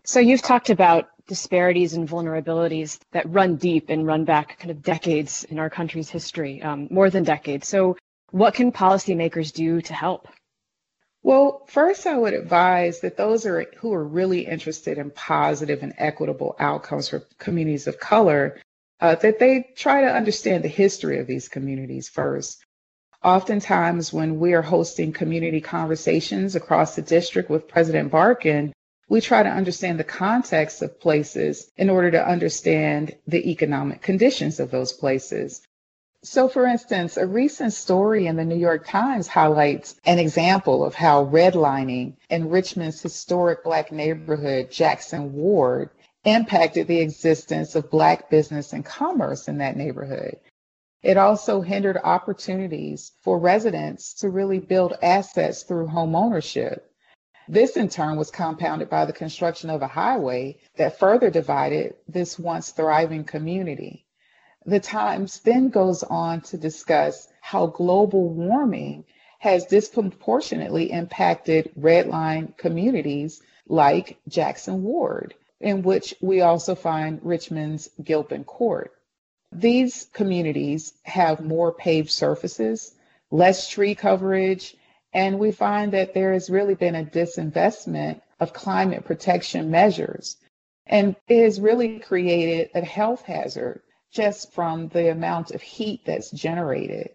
So 0.04 0.20
you've 0.20 0.42
talked 0.42 0.68
about 0.68 1.08
disparities 1.26 1.94
and 1.94 2.06
vulnerabilities 2.06 2.98
that 3.12 3.32
run 3.32 3.56
deep 3.56 3.88
and 3.88 4.06
run 4.06 4.24
back 4.24 4.58
kind 4.58 4.70
of 4.70 4.82
decades 4.82 5.44
in 5.44 5.58
our 5.58 5.70
country's 5.70 6.10
history, 6.10 6.60
um, 6.60 6.88
more 6.90 7.08
than 7.08 7.24
decades. 7.24 7.66
So 7.66 7.96
what 8.30 8.52
can 8.52 8.72
policymakers 8.72 9.52
do 9.52 9.80
to 9.80 9.94
help? 9.94 10.28
Well, 11.22 11.64
first, 11.68 12.06
I 12.06 12.18
would 12.18 12.34
advise 12.34 13.00
that 13.00 13.16
those 13.16 13.46
are, 13.46 13.64
who 13.78 13.94
are 13.94 14.04
really 14.04 14.46
interested 14.46 14.98
in 14.98 15.10
positive 15.10 15.82
and 15.82 15.94
equitable 15.96 16.54
outcomes 16.58 17.08
for 17.08 17.20
communities 17.38 17.86
of 17.86 17.98
color, 17.98 18.60
uh, 19.00 19.14
that 19.14 19.38
they 19.38 19.70
try 19.74 20.02
to 20.02 20.12
understand 20.12 20.64
the 20.64 20.68
history 20.68 21.18
of 21.20 21.26
these 21.26 21.48
communities 21.48 22.10
first. 22.10 22.62
Oftentimes, 23.24 24.12
when 24.12 24.38
we 24.38 24.52
are 24.52 24.60
hosting 24.60 25.10
community 25.10 25.62
conversations 25.62 26.54
across 26.54 26.94
the 26.94 27.00
district 27.00 27.48
with 27.48 27.66
President 27.66 28.10
Barkin, 28.10 28.74
we 29.08 29.22
try 29.22 29.42
to 29.42 29.48
understand 29.48 29.98
the 29.98 30.04
context 30.04 30.82
of 30.82 31.00
places 31.00 31.70
in 31.78 31.88
order 31.88 32.10
to 32.10 32.28
understand 32.28 33.16
the 33.26 33.50
economic 33.50 34.02
conditions 34.02 34.60
of 34.60 34.70
those 34.70 34.92
places. 34.92 35.62
So, 36.22 36.48
for 36.48 36.66
instance, 36.66 37.16
a 37.16 37.26
recent 37.26 37.72
story 37.72 38.26
in 38.26 38.36
the 38.36 38.44
New 38.44 38.58
York 38.58 38.86
Times 38.86 39.26
highlights 39.26 39.94
an 40.04 40.18
example 40.18 40.84
of 40.84 40.94
how 40.94 41.24
redlining 41.24 42.16
in 42.28 42.50
Richmond's 42.50 43.00
historic 43.00 43.64
Black 43.64 43.90
neighborhood, 43.90 44.70
Jackson 44.70 45.32
Ward, 45.32 45.88
impacted 46.24 46.88
the 46.88 47.00
existence 47.00 47.74
of 47.74 47.90
Black 47.90 48.28
business 48.28 48.74
and 48.74 48.84
commerce 48.84 49.48
in 49.48 49.58
that 49.58 49.78
neighborhood. 49.78 50.36
It 51.04 51.18
also 51.18 51.60
hindered 51.60 51.98
opportunities 52.02 53.12
for 53.20 53.38
residents 53.38 54.14
to 54.14 54.30
really 54.30 54.58
build 54.58 54.94
assets 55.02 55.62
through 55.62 55.88
home 55.88 56.16
ownership. 56.16 56.90
This, 57.46 57.76
in 57.76 57.90
turn, 57.90 58.16
was 58.16 58.30
compounded 58.30 58.88
by 58.88 59.04
the 59.04 59.12
construction 59.12 59.68
of 59.68 59.82
a 59.82 59.86
highway 59.86 60.56
that 60.76 60.98
further 60.98 61.28
divided 61.28 61.96
this 62.08 62.38
once 62.38 62.70
thriving 62.70 63.24
community. 63.24 64.06
The 64.64 64.80
Times 64.80 65.40
then 65.40 65.68
goes 65.68 66.02
on 66.04 66.40
to 66.40 66.56
discuss 66.56 67.28
how 67.42 67.66
global 67.66 68.30
warming 68.30 69.04
has 69.40 69.66
disproportionately 69.66 70.90
impacted 70.90 71.70
redline 71.78 72.56
communities 72.56 73.42
like 73.68 74.16
Jackson 74.26 74.82
Ward, 74.82 75.34
in 75.60 75.82
which 75.82 76.14
we 76.22 76.40
also 76.40 76.74
find 76.74 77.20
Richmond's 77.22 77.90
Gilpin 78.02 78.44
Court. 78.44 78.90
These 79.54 80.06
communities 80.12 80.94
have 81.04 81.40
more 81.40 81.72
paved 81.72 82.10
surfaces, 82.10 82.96
less 83.30 83.68
tree 83.68 83.94
coverage, 83.94 84.76
and 85.12 85.38
we 85.38 85.52
find 85.52 85.92
that 85.92 86.12
there 86.12 86.32
has 86.32 86.50
really 86.50 86.74
been 86.74 86.96
a 86.96 87.04
disinvestment 87.04 88.20
of 88.40 88.52
climate 88.52 89.04
protection 89.04 89.70
measures. 89.70 90.36
And 90.86 91.14
it 91.28 91.44
has 91.44 91.60
really 91.60 92.00
created 92.00 92.70
a 92.74 92.84
health 92.84 93.22
hazard 93.22 93.82
just 94.12 94.52
from 94.52 94.88
the 94.88 95.10
amount 95.10 95.52
of 95.52 95.62
heat 95.62 96.00
that's 96.04 96.30
generated. 96.32 97.10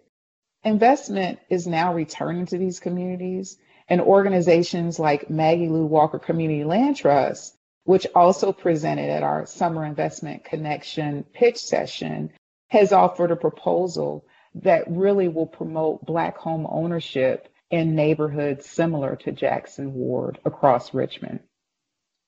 Investment 0.63 1.39
is 1.49 1.67
now 1.67 1.93
returning 1.93 2.45
to 2.47 2.57
these 2.57 2.79
communities, 2.79 3.57
and 3.89 3.99
organizations 3.99 4.97
like 4.97 5.29
Maggie 5.29 5.67
L. 5.67 5.87
Walker 5.87 6.19
Community 6.19 6.63
Land 6.63 6.95
Trust, 6.95 7.57
which 7.83 8.07
also 8.15 8.51
presented 8.51 9.09
at 9.09 9.23
our 9.23 9.45
Summer 9.45 9.85
Investment 9.85 10.43
Connection 10.43 11.23
pitch 11.33 11.57
session, 11.57 12.31
has 12.67 12.93
offered 12.93 13.31
a 13.31 13.35
proposal 13.35 14.25
that 14.55 14.83
really 14.89 15.27
will 15.27 15.47
promote 15.47 16.05
Black 16.05 16.37
home 16.37 16.67
ownership 16.69 17.47
in 17.71 17.95
neighborhoods 17.95 18.65
similar 18.65 19.15
to 19.15 19.31
Jackson 19.31 19.93
Ward 19.93 20.39
across 20.45 20.93
Richmond. 20.93 21.39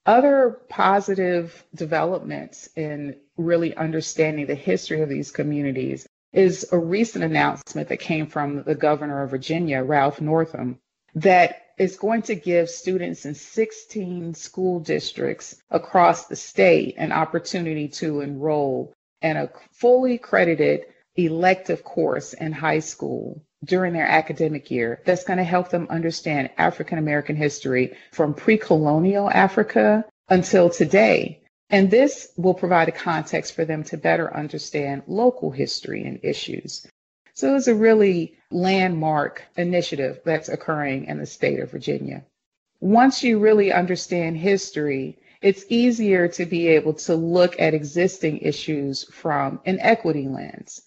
Other 0.05 0.62
positive 0.67 1.63
developments 1.75 2.70
in 2.75 3.17
really 3.38 3.75
understanding 3.75 4.48
the 4.48 4.55
history 4.55 5.01
of 5.01 5.10
these 5.10 5.31
communities 5.31 6.08
is 6.34 6.67
a 6.72 6.77
recent 6.77 7.24
announcement 7.24 7.89
that 7.89 8.00
came 8.00 8.25
from 8.25 8.63
the 8.63 8.75
governor 8.75 9.22
of 9.22 9.31
Virginia, 9.31 9.84
Ralph 9.84 10.22
Northam, 10.22 10.79
that 11.15 11.61
is 11.78 11.98
going 11.98 12.22
to 12.24 12.36
give 12.36 12.70
students 12.70 13.25
in 13.25 13.36
16 13.36 14.34
school 14.34 14.80
districts 14.80 15.56
across 15.70 16.28
the 16.28 16.36
state 16.36 16.96
an 16.98 17.12
opportunity 17.12 17.88
to 17.88 18.22
enroll 18.22 18.94
in 19.22 19.38
a 19.38 19.50
fully 19.72 20.18
credited 20.18 20.86
elective 21.16 21.84
course 21.84 22.34
in 22.34 22.51
high 22.51 22.80
school 22.80 23.42
during 23.63 23.94
their 23.94 24.08
academic 24.08 24.72
year 24.72 25.01
that's 25.06 25.24
going 25.24 25.38
to 25.38 25.44
help 25.44 25.70
them 25.70 25.88
understand 25.90 26.50
African 26.58 26.98
American 26.98 27.36
history 27.36 27.96
from 28.12 28.34
pre 28.34 28.58
colonial 28.58 29.30
Africa 29.30 30.06
until 30.30 30.70
today. 30.70 31.42
And 31.70 31.90
this 31.90 32.30
will 32.38 32.54
provide 32.54 32.90
a 32.90 32.94
context 32.94 33.54
for 33.54 33.66
them 33.66 33.84
to 33.86 33.98
better 33.98 34.34
understand 34.36 35.04
local 35.08 35.51
history 35.51 36.04
and 36.04 36.20
issues. 36.24 36.86
So 37.34 37.56
it's 37.56 37.68
a 37.68 37.76
really 37.76 38.38
landmark 38.52 39.44
initiative 39.58 40.22
that's 40.26 40.50
occurring 40.50 41.06
in 41.06 41.18
the 41.18 41.26
state 41.26 41.60
of 41.60 41.72
Virginia. 41.72 42.24
Once 42.80 43.24
you 43.24 43.40
really 43.40 43.72
understand 43.72 44.38
history, 44.38 45.18
it's 45.42 45.66
easier 45.70 46.28
to 46.28 46.46
be 46.46 46.68
able 46.68 46.94
to 46.94 47.16
look 47.16 47.60
at 47.60 47.74
existing 47.74 48.40
issues 48.40 49.04
from 49.06 49.60
an 49.66 49.80
equity 49.80 50.28
lens. 50.28 50.82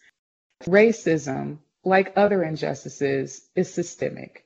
Racism 0.65 1.59
like 1.85 2.13
other 2.17 2.43
injustices, 2.43 3.49
is 3.55 3.73
systemic. 3.73 4.45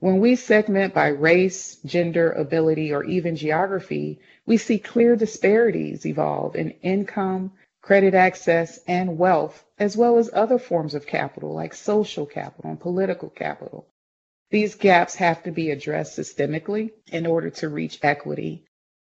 When 0.00 0.20
we 0.20 0.36
segment 0.36 0.94
by 0.94 1.08
race, 1.08 1.76
gender, 1.84 2.32
ability, 2.32 2.92
or 2.92 3.04
even 3.04 3.36
geography, 3.36 4.20
we 4.46 4.56
see 4.56 4.78
clear 4.78 5.16
disparities 5.16 6.06
evolve 6.06 6.56
in 6.56 6.70
income, 6.82 7.52
credit 7.88 8.12
access, 8.12 8.78
and 8.86 9.16
wealth, 9.16 9.64
as 9.78 9.96
well 9.96 10.18
as 10.18 10.28
other 10.34 10.58
forms 10.58 10.94
of 10.94 11.06
capital 11.06 11.54
like 11.54 11.72
social 11.72 12.26
capital 12.26 12.68
and 12.68 12.78
political 12.78 13.30
capital. 13.30 13.86
These 14.50 14.74
gaps 14.74 15.14
have 15.14 15.42
to 15.44 15.50
be 15.52 15.70
addressed 15.70 16.18
systemically 16.18 16.90
in 17.06 17.24
order 17.24 17.48
to 17.48 17.70
reach 17.70 17.98
equity. 18.02 18.66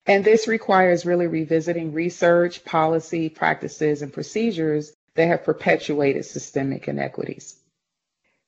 And 0.05 0.25
this 0.25 0.49
requires 0.49 1.05
really 1.05 1.27
revisiting 1.27 1.93
research, 1.93 2.65
policy, 2.65 3.29
practices, 3.29 4.01
and 4.01 4.11
procedures 4.11 4.91
that 5.13 5.29
have 5.29 5.45
perpetuated 5.45 6.25
systemic 6.25 6.89
inequities. 6.89 7.57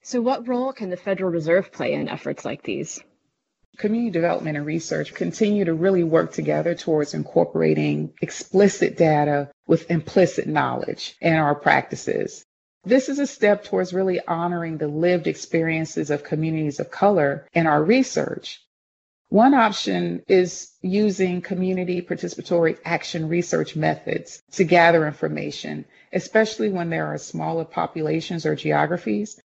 So, 0.02 0.20
what 0.20 0.46
role 0.46 0.74
can 0.74 0.90
the 0.90 0.98
Federal 0.98 1.32
Reserve 1.32 1.72
play 1.72 1.94
in 1.94 2.10
efforts 2.10 2.44
like 2.44 2.64
these? 2.64 3.00
Community 3.78 4.12
development 4.12 4.58
and 4.58 4.66
research 4.66 5.14
continue 5.14 5.66
to 5.66 5.74
really 5.74 6.04
work 6.04 6.32
together 6.32 6.74
towards 6.74 7.14
incorporating 7.14 8.14
explicit 8.22 8.98
data 8.98 9.52
with 9.68 9.92
implicit 9.92 10.48
knowledge 10.48 11.16
in 11.22 11.34
our 11.34 11.54
practices. 11.54 12.44
This 12.86 13.10
is 13.10 13.20
a 13.20 13.28
step 13.28 13.66
towards 13.66 13.94
really 13.94 14.20
honoring 14.26 14.78
the 14.78 14.88
lived 14.88 15.28
experiences 15.28 16.10
of 16.10 16.24
communities 16.24 16.80
of 16.80 16.90
color 16.90 17.46
in 17.54 17.68
our 17.68 17.84
research. 17.84 18.62
One 19.30 19.54
option 19.54 20.24
is 20.30 20.72
using 20.82 21.42
community 21.42 22.02
participatory 22.02 22.78
action 22.86 23.28
research 23.28 23.76
methods 23.76 24.42
to 24.54 24.64
gather 24.64 25.06
information, 25.06 25.84
especially 26.14 26.70
when 26.70 26.90
there 26.90 27.08
are 27.08 27.18
smaller 27.18 27.66
populations 27.66 28.46
or 28.46 28.56
geographies. 28.56 29.38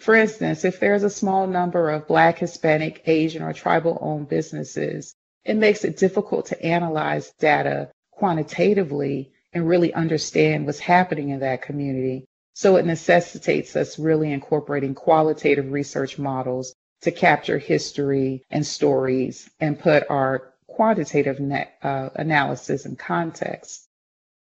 For 0.00 0.14
instance, 0.14 0.64
if 0.64 0.80
there's 0.80 1.02
a 1.02 1.10
small 1.10 1.46
number 1.46 1.90
of 1.90 2.06
Black, 2.06 2.38
Hispanic, 2.38 3.02
Asian, 3.04 3.42
or 3.42 3.52
tribal 3.52 3.98
owned 4.00 4.30
businesses, 4.30 5.14
it 5.44 5.58
makes 5.58 5.84
it 5.84 5.98
difficult 5.98 6.46
to 6.46 6.62
analyze 6.64 7.32
data 7.38 7.90
quantitatively 8.10 9.30
and 9.52 9.68
really 9.68 9.92
understand 9.92 10.64
what's 10.64 10.78
happening 10.78 11.28
in 11.28 11.40
that 11.40 11.60
community. 11.60 12.24
So 12.54 12.76
it 12.76 12.86
necessitates 12.86 13.76
us 13.76 13.98
really 13.98 14.32
incorporating 14.32 14.94
qualitative 14.94 15.70
research 15.70 16.18
models 16.18 16.74
to 17.02 17.10
capture 17.10 17.58
history 17.58 18.42
and 18.50 18.66
stories 18.66 19.50
and 19.60 19.78
put 19.78 20.04
our 20.08 20.54
quantitative 20.66 21.40
net, 21.40 21.74
uh, 21.82 22.08
analysis 22.14 22.86
in 22.86 22.96
context. 22.96 23.86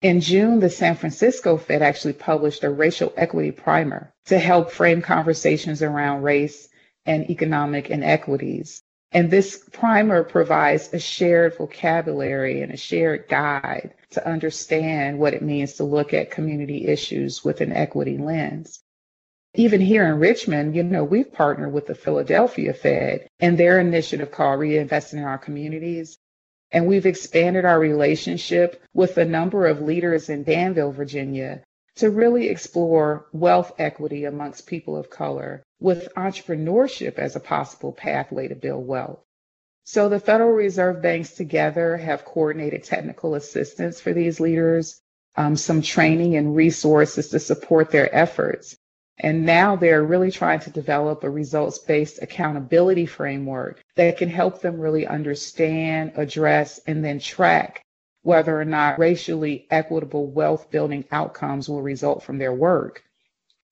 In 0.02 0.20
June, 0.20 0.58
the 0.58 0.68
San 0.68 0.96
Francisco 0.96 1.56
Fed 1.58 1.80
actually 1.80 2.14
published 2.14 2.64
a 2.64 2.70
racial 2.70 3.12
equity 3.16 3.52
primer 3.52 4.13
to 4.26 4.38
help 4.38 4.70
frame 4.70 5.02
conversations 5.02 5.82
around 5.82 6.22
race 6.22 6.68
and 7.06 7.28
economic 7.30 7.90
inequities. 7.90 8.82
And 9.12 9.30
this 9.30 9.62
primer 9.72 10.24
provides 10.24 10.92
a 10.92 10.98
shared 10.98 11.56
vocabulary 11.56 12.62
and 12.62 12.72
a 12.72 12.76
shared 12.76 13.28
guide 13.28 13.94
to 14.10 14.26
understand 14.28 15.18
what 15.18 15.34
it 15.34 15.42
means 15.42 15.74
to 15.74 15.84
look 15.84 16.12
at 16.12 16.30
community 16.30 16.86
issues 16.86 17.44
with 17.44 17.60
an 17.60 17.72
equity 17.72 18.18
lens. 18.18 18.80
Even 19.54 19.80
here 19.80 20.04
in 20.08 20.18
Richmond, 20.18 20.74
you 20.74 20.82
know, 20.82 21.04
we've 21.04 21.32
partnered 21.32 21.72
with 21.72 21.86
the 21.86 21.94
Philadelphia 21.94 22.72
Fed 22.74 23.28
and 23.38 23.56
their 23.56 23.78
initiative 23.78 24.32
called 24.32 24.58
Reinvesting 24.58 25.18
in 25.18 25.24
Our 25.24 25.38
Communities. 25.38 26.18
And 26.72 26.88
we've 26.88 27.06
expanded 27.06 27.64
our 27.64 27.78
relationship 27.78 28.82
with 28.94 29.16
a 29.16 29.24
number 29.24 29.66
of 29.66 29.80
leaders 29.80 30.28
in 30.28 30.42
Danville, 30.42 30.90
Virginia, 30.90 31.62
to 31.96 32.10
really 32.10 32.48
explore 32.48 33.26
wealth 33.32 33.72
equity 33.78 34.24
amongst 34.24 34.66
people 34.66 34.96
of 34.96 35.10
color 35.10 35.62
with 35.80 36.12
entrepreneurship 36.16 37.18
as 37.18 37.36
a 37.36 37.40
possible 37.40 37.92
pathway 37.92 38.48
to 38.48 38.54
build 38.54 38.86
wealth. 38.86 39.20
So 39.84 40.08
the 40.08 40.18
Federal 40.18 40.52
Reserve 40.52 41.02
banks 41.02 41.32
together 41.32 41.96
have 41.96 42.24
coordinated 42.24 42.84
technical 42.84 43.34
assistance 43.34 44.00
for 44.00 44.12
these 44.12 44.40
leaders, 44.40 45.00
um, 45.36 45.56
some 45.56 45.82
training 45.82 46.36
and 46.36 46.56
resources 46.56 47.28
to 47.28 47.38
support 47.38 47.90
their 47.90 48.12
efforts. 48.14 48.76
And 49.18 49.46
now 49.46 49.76
they're 49.76 50.02
really 50.02 50.32
trying 50.32 50.60
to 50.60 50.70
develop 50.70 51.22
a 51.22 51.30
results 51.30 51.78
based 51.78 52.20
accountability 52.22 53.06
framework 53.06 53.80
that 53.94 54.18
can 54.18 54.28
help 54.28 54.60
them 54.60 54.80
really 54.80 55.06
understand, 55.06 56.12
address, 56.16 56.80
and 56.86 57.04
then 57.04 57.20
track 57.20 57.83
whether 58.24 58.58
or 58.58 58.64
not 58.64 58.98
racially 58.98 59.66
equitable 59.70 60.26
wealth 60.26 60.70
building 60.70 61.04
outcomes 61.12 61.68
will 61.68 61.82
result 61.82 62.22
from 62.22 62.38
their 62.38 62.52
work. 62.52 63.04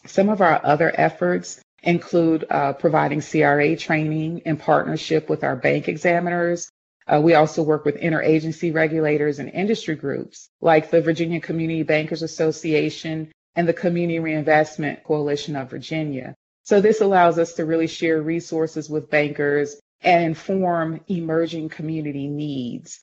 Some 0.06 0.28
of 0.28 0.40
our 0.40 0.60
other 0.64 0.92
efforts 0.94 1.60
include 1.82 2.44
uh, 2.48 2.74
providing 2.74 3.22
CRA 3.22 3.76
training 3.76 4.42
in 4.44 4.58
partnership 4.58 5.28
with 5.28 5.42
our 5.42 5.56
bank 5.56 5.88
examiners. 5.88 6.70
Uh, 7.06 7.20
we 7.20 7.34
also 7.34 7.62
work 7.62 7.84
with 7.84 7.96
interagency 7.96 8.72
regulators 8.72 9.38
and 9.38 9.48
industry 9.48 9.96
groups 9.96 10.48
like 10.60 10.90
the 10.90 11.00
Virginia 11.00 11.40
Community 11.40 11.82
Bankers 11.82 12.22
Association 12.22 13.32
and 13.56 13.66
the 13.66 13.72
Community 13.72 14.18
Reinvestment 14.18 15.02
Coalition 15.02 15.56
of 15.56 15.70
Virginia. 15.70 16.34
So 16.64 16.80
this 16.80 17.00
allows 17.00 17.38
us 17.38 17.54
to 17.54 17.64
really 17.64 17.88
share 17.88 18.20
resources 18.20 18.88
with 18.88 19.10
bankers 19.10 19.80
and 20.02 20.24
inform 20.24 21.00
emerging 21.08 21.70
community 21.70 22.28
needs. 22.28 23.00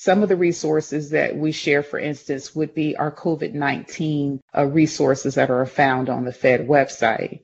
Some 0.00 0.22
of 0.22 0.28
the 0.28 0.36
resources 0.36 1.10
that 1.10 1.36
we 1.36 1.50
share, 1.50 1.82
for 1.82 1.98
instance, 1.98 2.54
would 2.54 2.72
be 2.72 2.96
our 2.96 3.10
COVID 3.10 3.52
19 3.52 4.40
uh, 4.56 4.66
resources 4.66 5.34
that 5.34 5.50
are 5.50 5.66
found 5.66 6.08
on 6.08 6.24
the 6.24 6.32
Fed 6.32 6.68
website. 6.68 7.40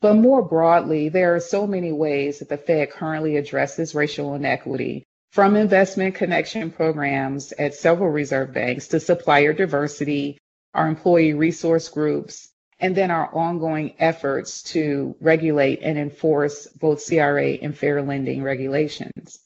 But 0.00 0.14
more 0.14 0.40
broadly, 0.40 1.10
there 1.10 1.34
are 1.34 1.40
so 1.40 1.66
many 1.66 1.92
ways 1.92 2.38
that 2.38 2.48
the 2.48 2.56
Fed 2.56 2.90
currently 2.92 3.36
addresses 3.36 3.94
racial 3.94 4.34
inequity, 4.34 5.04
from 5.32 5.54
investment 5.54 6.14
connection 6.14 6.70
programs 6.70 7.52
at 7.52 7.74
several 7.74 8.08
reserve 8.08 8.54
banks 8.54 8.88
to 8.88 9.00
supplier 9.00 9.52
diversity, 9.52 10.38
our 10.72 10.88
employee 10.88 11.34
resource 11.34 11.90
groups, 11.90 12.48
and 12.80 12.96
then 12.96 13.10
our 13.10 13.28
ongoing 13.34 13.94
efforts 13.98 14.62
to 14.62 15.14
regulate 15.20 15.80
and 15.82 15.98
enforce 15.98 16.68
both 16.68 17.06
CRA 17.06 17.50
and 17.50 17.76
fair 17.76 18.00
lending 18.00 18.42
regulations. 18.42 19.40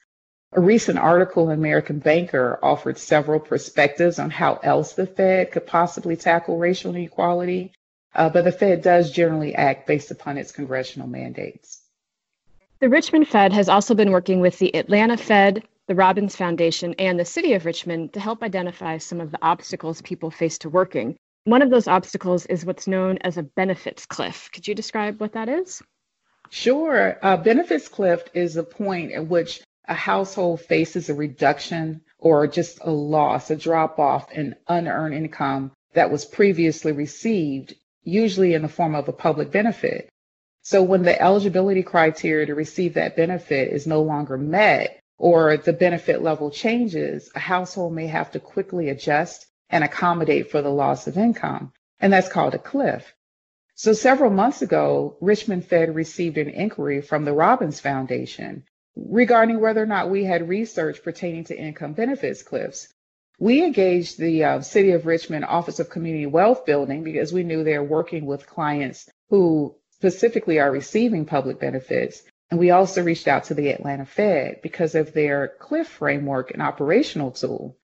A 0.55 0.61
recent 0.61 0.99
article 0.99 1.49
in 1.49 1.59
American 1.59 1.99
Banker 1.99 2.59
offered 2.63 2.99
several 2.99 3.41
perspectives 3.41 4.19
on 4.19 4.29
how 4.29 4.61
else 4.63 4.93
the 4.93 5.07
Fed 5.07 5.51
could 5.51 5.67
possibly 5.67 6.15
tackle 6.15 6.59
racial 6.59 6.95
inequality, 6.95 7.73
uh, 8.15 8.29
but 8.29 8.45
the 8.45 8.53
Fed 8.53 8.83
does 8.83 9.11
generally 9.11 9.55
act 9.55 9.87
based 9.87 10.11
upon 10.11 10.37
its 10.37 10.53
congressional 10.53 11.09
mandates. 11.09 11.81
The 12.81 12.91
Richmond 12.91 13.29
Fed 13.29 13.55
has 13.55 13.71
also 13.71 13.95
been 13.95 14.11
working 14.11 14.41
with 14.41 14.59
the 14.59 14.77
Atlanta 14.77 15.17
Fed, 15.17 15.63
the 15.87 15.95
Robins 15.95 16.37
Foundation, 16.37 16.95
and 16.99 17.19
the 17.19 17.25
City 17.25 17.55
of 17.55 17.65
Richmond 17.65 18.13
to 18.13 18.21
help 18.21 18.43
identify 18.43 18.99
some 18.99 19.23
of 19.23 19.31
the 19.31 19.39
obstacles 19.41 20.03
people 20.03 20.31
face 20.31 20.59
to 20.59 20.69
working. 20.69 21.17
One 21.45 21.63
of 21.63 21.71
those 21.71 21.89
obstacles 21.89 22.45
is 22.45 22.67
what's 22.67 22.87
known 22.87 23.17
as 23.23 23.39
a 23.39 23.43
benefits 23.43 24.05
cliff. 24.05 24.51
Could 24.53 24.69
you 24.69 24.75
describe 24.75 25.19
what 25.19 25.33
that 25.33 25.49
is? 25.49 25.83
Sure. 26.51 27.19
A 27.23 27.39
benefits 27.39 27.89
cliff 27.89 28.25
is 28.35 28.59
a 28.59 28.63
point 28.63 29.13
at 29.13 29.27
which 29.27 29.63
a 29.87 29.95
household 29.95 30.61
faces 30.61 31.09
a 31.09 31.15
reduction 31.15 32.03
or 32.19 32.47
just 32.47 32.79
a 32.83 32.91
loss, 32.91 33.51
a 33.51 33.57
drop 33.57 33.99
off 33.99 34.31
in 34.33 34.55
unearned 34.69 35.15
income 35.15 35.73
that 35.95 36.11
was 36.11 36.25
previously 36.25 36.93
received, 36.93 37.75
usually 38.03 38.55
in 38.55 38.63
the 38.63 38.69
form 38.69 38.95
of 38.95 39.09
a 39.09 39.13
public 39.13 39.51
benefit. 39.51 40.09
So 40.63 40.83
when 40.83 41.03
the 41.03 41.21
eligibility 41.21 41.83
criteria 41.83 42.47
to 42.47 42.55
receive 42.55 42.95
that 42.95 43.17
benefit 43.17 43.73
is 43.73 43.87
no 43.87 44.03
longer 44.03 44.39
met 44.39 45.01
or 45.19 45.57
the 45.57 45.73
benefit 45.73 46.23
level 46.23 46.51
changes, 46.51 47.31
a 47.35 47.41
household 47.41 47.93
may 47.93 48.07
have 48.07 48.31
to 48.33 48.41
quickly 48.41 48.89
adjust 48.89 49.47
and 49.69 49.83
accommodate 49.83 50.51
for 50.51 50.63
the 50.63 50.71
loss 50.71 51.07
of 51.09 51.19
income. 51.19 51.73
And 51.99 52.13
that's 52.13 52.29
called 52.29 52.55
a 52.55 52.59
cliff. 52.59 53.13
So 53.75 53.93
several 53.93 54.31
months 54.31 54.63
ago, 54.63 55.17
Richmond 55.21 55.65
Fed 55.65 55.95
received 55.95 56.39
an 56.39 56.49
inquiry 56.49 57.01
from 57.01 57.25
the 57.25 57.33
Robins 57.33 57.81
Foundation 57.81 58.65
regarding 58.97 59.61
whether 59.61 59.83
or 59.83 59.87
not 59.87 60.11
we 60.11 60.25
had 60.25 60.49
research 60.49 61.03
pertaining 61.03 61.45
to 61.45 61.59
income 61.59 61.93
benefits 61.93 62.43
cliffs. 62.43 62.89
We 63.39 63.65
engaged 63.65 64.19
the 64.19 64.45
uh, 64.45 64.61
City 64.61 64.93
of 64.93 65.07
Richmond 65.07 65.45
Office 65.45 65.81
of 65.81 65.91
Community 65.91 66.27
Wealth 66.27 66.65
Building 66.65 67.03
because 67.03 67.33
we 67.33 67.43
knew 67.43 67.65
they're 67.65 67.83
working 67.83 68.27
with 68.27 68.47
clients 68.47 69.09
who 69.31 69.75
specifically 69.93 70.61
are 70.61 70.71
receiving 70.71 71.25
public 71.25 71.59
benefits. 71.59 72.23
And 72.51 72.61
we 72.61 72.71
also 72.71 73.03
reached 73.03 73.29
out 73.29 73.45
to 73.45 73.55
the 73.55 73.71
Atlanta 73.71 74.05
Fed 74.05 74.61
because 74.63 74.95
of 74.95 75.13
their 75.13 75.55
CLIF 75.59 75.87
framework 75.87 76.51
and 76.51 76.61
operational 76.61 77.31
tool. 77.31 77.77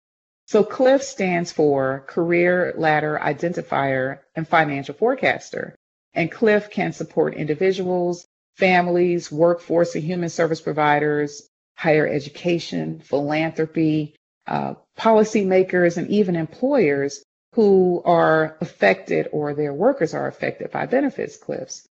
So 0.46 0.62
CLIF 0.62 1.02
stands 1.02 1.52
for 1.52 2.04
Career 2.06 2.74
Ladder 2.76 3.18
Identifier 3.20 4.20
and 4.34 4.46
Financial 4.46 4.94
Forecaster. 4.94 5.74
And 6.14 6.30
CLIF 6.30 6.70
can 6.70 6.92
support 6.92 7.34
individuals, 7.34 8.26
families, 8.58 9.30
workforce 9.30 9.94
and 9.94 10.02
human 10.02 10.28
service 10.28 10.60
providers, 10.60 11.48
higher 11.76 12.08
education, 12.08 12.98
philanthropy, 12.98 14.16
uh, 14.48 14.74
policymakers, 14.98 15.96
and 15.96 16.08
even 16.10 16.34
employers 16.34 17.22
who 17.54 18.02
are 18.04 18.56
affected 18.60 19.28
or 19.32 19.54
their 19.54 19.72
workers 19.72 20.12
are 20.12 20.26
affected 20.26 20.72
by 20.72 20.86
benefits 20.86 21.36
cliffs. 21.36 21.86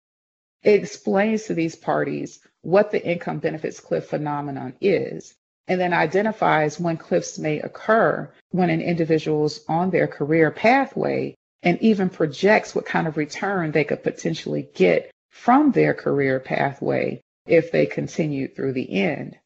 It 0.64 0.82
explains 0.82 1.44
to 1.44 1.54
these 1.54 1.76
parties 1.76 2.40
what 2.64 2.92
the 2.92 3.06
income 3.06 3.38
benefits 3.38 3.80
cliff 3.80 4.08
phenomenon 4.08 4.74
is, 4.82 5.36
and 5.68 5.80
then 5.80 5.94
identifies 5.94 6.80
when 6.80 6.98
cliffs 6.98 7.38
may 7.38 7.60
occur 7.60 8.28
when 8.50 8.72
an 8.72 8.82
individual 8.82 9.46
is 9.46 9.64
on 9.68 9.92
their 9.92 10.08
career 10.08 10.50
pathway 10.50 11.36
and 11.62 11.80
even 11.82 12.10
projects 12.10 12.74
what 12.74 12.86
kind 12.88 13.08
of 13.08 13.18
return 13.18 13.72
they 13.72 13.84
could 13.84 14.02
potentially 14.02 14.68
get 14.74 15.12
from 15.36 15.72
their 15.72 15.94
career 15.94 16.40
pathway 16.40 17.22
if 17.46 17.70
they 17.70 17.86
continue 17.86 18.48
through 18.48 18.72
the 18.72 18.90
end. 18.94 19.38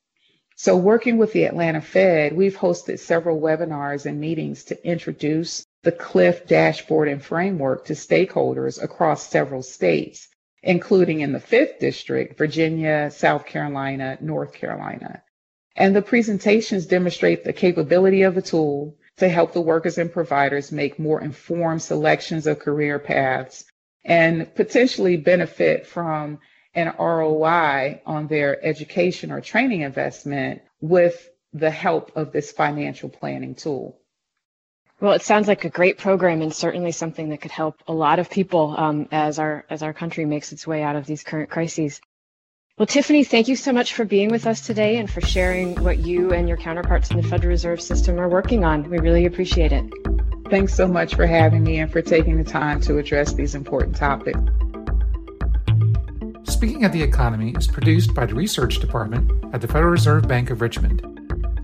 So, 0.56 0.78
working 0.78 1.18
with 1.18 1.34
the 1.34 1.46
Atlanta 1.46 1.82
Fed, 1.82 2.34
we've 2.34 2.56
hosted 2.56 3.00
several 3.00 3.42
webinars 3.42 4.06
and 4.06 4.20
meetings 4.20 4.64
to 4.66 4.88
introduce 4.88 5.66
the 5.82 5.92
CLIF 5.92 6.46
dashboard 6.46 7.08
and 7.08 7.22
framework 7.22 7.86
to 7.86 7.94
stakeholders 7.94 8.82
across 8.82 9.28
several 9.28 9.64
states, 9.64 10.28
including 10.62 11.22
in 11.22 11.34
the 11.34 11.40
5th 11.40 11.80
District, 11.80 12.38
Virginia, 12.38 13.10
South 13.10 13.46
Carolina, 13.48 14.18
North 14.22 14.54
Carolina. 14.54 15.24
And 15.76 15.96
the 15.96 16.04
presentations 16.04 16.86
demonstrate 16.86 17.44
the 17.44 17.52
capability 17.52 18.22
of 18.22 18.36
the 18.36 18.44
tool 18.44 18.96
to 19.18 19.28
help 19.28 19.54
the 19.54 19.62
workers 19.62 19.98
and 19.98 20.14
providers 20.14 20.72
make 20.72 21.00
more 21.00 21.20
informed 21.20 21.82
selections 21.82 22.46
of 22.46 22.60
career 22.60 23.00
paths 23.00 23.66
and 24.04 24.54
potentially 24.56 25.18
benefit 25.18 25.88
from 25.88 26.40
an 26.74 26.94
ROI 26.98 28.02
on 28.06 28.28
their 28.28 28.64
education 28.64 29.32
or 29.32 29.42
training 29.42 29.82
investment 29.82 30.62
with 30.82 31.30
the 31.54 31.72
help 31.72 32.12
of 32.16 32.32
this 32.32 32.52
financial 32.52 33.10
planning 33.10 33.56
tool. 33.56 34.00
Well, 35.02 35.14
it 35.14 35.22
sounds 35.22 35.48
like 35.48 35.64
a 35.64 35.70
great 35.70 35.98
program 35.98 36.42
and 36.42 36.54
certainly 36.54 36.92
something 36.92 37.30
that 37.30 37.42
could 37.42 37.52
help 37.52 37.82
a 37.88 37.94
lot 37.94 38.20
of 38.20 38.30
people 38.30 38.76
um, 38.78 39.08
as 39.12 39.40
our 39.40 39.66
as 39.70 39.82
our 39.82 39.94
country 39.94 40.26
makes 40.26 40.52
its 40.52 40.68
way 40.68 40.84
out 40.84 40.98
of 40.98 41.06
these 41.06 41.24
current 41.24 41.50
crises. 41.50 42.02
Well, 42.78 42.86
Tiffany, 42.86 43.24
thank 43.24 43.48
you 43.48 43.56
so 43.56 43.74
much 43.74 43.94
for 43.94 44.06
being 44.06 44.30
with 44.30 44.46
us 44.46 44.62
today 44.62 44.98
and 44.98 45.10
for 45.10 45.22
sharing 45.22 45.84
what 45.84 46.00
you 46.00 46.32
and 46.32 46.48
your 46.48 46.58
counterparts 46.58 47.12
in 47.12 47.18
the 47.18 47.24
Federal 47.24 47.50
Reserve 47.50 47.82
System 47.82 48.20
are 48.20 48.30
working 48.30 48.64
on. 48.64 48.90
We 48.90 49.00
really 49.00 49.26
appreciate 49.26 49.74
it. 49.74 50.19
Thanks 50.50 50.74
so 50.74 50.88
much 50.88 51.14
for 51.14 51.28
having 51.28 51.64
me 51.64 51.80
and 51.80 51.92
for 51.92 52.02
taking 52.02 52.38
the 52.38 52.44
time 52.44 52.82
to 52.82 52.98
address 52.98 53.34
these 53.34 53.54
important 53.54 53.96
topics. 53.96 54.40
Speaking 56.52 56.86
of 56.86 56.92
the 56.92 57.04
Economy 57.04 57.54
is 57.56 57.68
produced 57.68 58.16
by 58.16 58.26
the 58.26 58.34
Research 58.34 58.80
Department 58.80 59.32
at 59.54 59.62
the 59.62 59.68
Federal 59.68 59.92
Reserve 59.92 60.28
Bank 60.28 60.50
of 60.50 60.62
Richmond. 60.62 61.06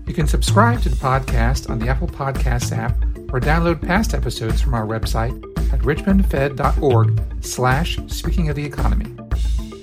You 0.06 0.14
can 0.14 0.28
subscribe 0.28 0.82
to 0.82 0.88
the 0.88 0.96
podcast 0.96 1.68
on 1.68 1.80
the 1.80 1.88
Apple 1.88 2.06
Podcasts 2.06 2.70
app 2.70 2.96
or 3.32 3.40
download 3.40 3.82
past 3.82 4.14
episodes 4.14 4.60
from 4.60 4.72
our 4.74 4.86
website 4.86 5.34
at 5.72 5.80
richmondfed.org 5.80 7.20
slash 7.44 7.98
speaking 8.06 8.48
of 8.48 8.54
the 8.54 8.64
economy. 8.64 9.12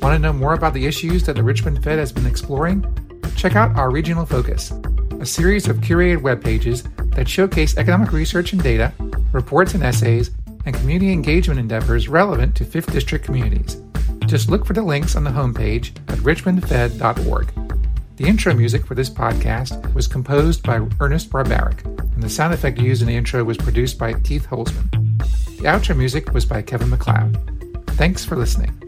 Want 0.01 0.15
to 0.15 0.19
know 0.19 0.31
more 0.31 0.53
about 0.53 0.73
the 0.73 0.85
issues 0.85 1.25
that 1.25 1.35
the 1.35 1.43
Richmond 1.43 1.83
Fed 1.83 1.99
has 1.99 2.13
been 2.13 2.25
exploring? 2.25 2.85
Check 3.35 3.57
out 3.57 3.75
our 3.75 3.91
Regional 3.91 4.25
Focus, 4.25 4.71
a 5.19 5.25
series 5.25 5.67
of 5.67 5.77
curated 5.77 6.21
web 6.21 6.41
pages 6.41 6.85
that 7.15 7.27
showcase 7.27 7.77
economic 7.77 8.11
research 8.11 8.53
and 8.53 8.61
data, 8.61 8.93
reports 9.31 9.73
and 9.73 9.83
essays, 9.83 10.31
and 10.65 10.75
community 10.75 11.11
engagement 11.11 11.59
endeavors 11.59 12.07
relevant 12.07 12.55
to 12.55 12.65
5th 12.65 12.91
District 12.91 13.23
communities. 13.25 13.81
Just 14.25 14.49
look 14.49 14.65
for 14.65 14.73
the 14.73 14.81
links 14.81 15.15
on 15.15 15.23
the 15.23 15.29
homepage 15.29 15.97
at 16.09 16.19
richmondfed.org. 16.19 17.51
The 18.15 18.25
intro 18.25 18.53
music 18.53 18.85
for 18.85 18.95
this 18.95 19.09
podcast 19.09 19.93
was 19.93 20.07
composed 20.07 20.63
by 20.63 20.85
Ernest 20.99 21.29
Barbaric, 21.29 21.83
and 21.83 22.21
the 22.21 22.29
sound 22.29 22.53
effect 22.53 22.77
used 22.77 23.01
in 23.01 23.07
the 23.07 23.15
intro 23.15 23.43
was 23.43 23.57
produced 23.57 23.97
by 23.97 24.13
Keith 24.13 24.47
Holzman. 24.47 24.89
The 25.57 25.69
outro 25.69 25.97
music 25.97 26.33
was 26.33 26.45
by 26.45 26.61
Kevin 26.61 26.89
MacLeod. 26.89 27.37
Thanks 27.91 28.23
for 28.23 28.35
listening. 28.35 28.82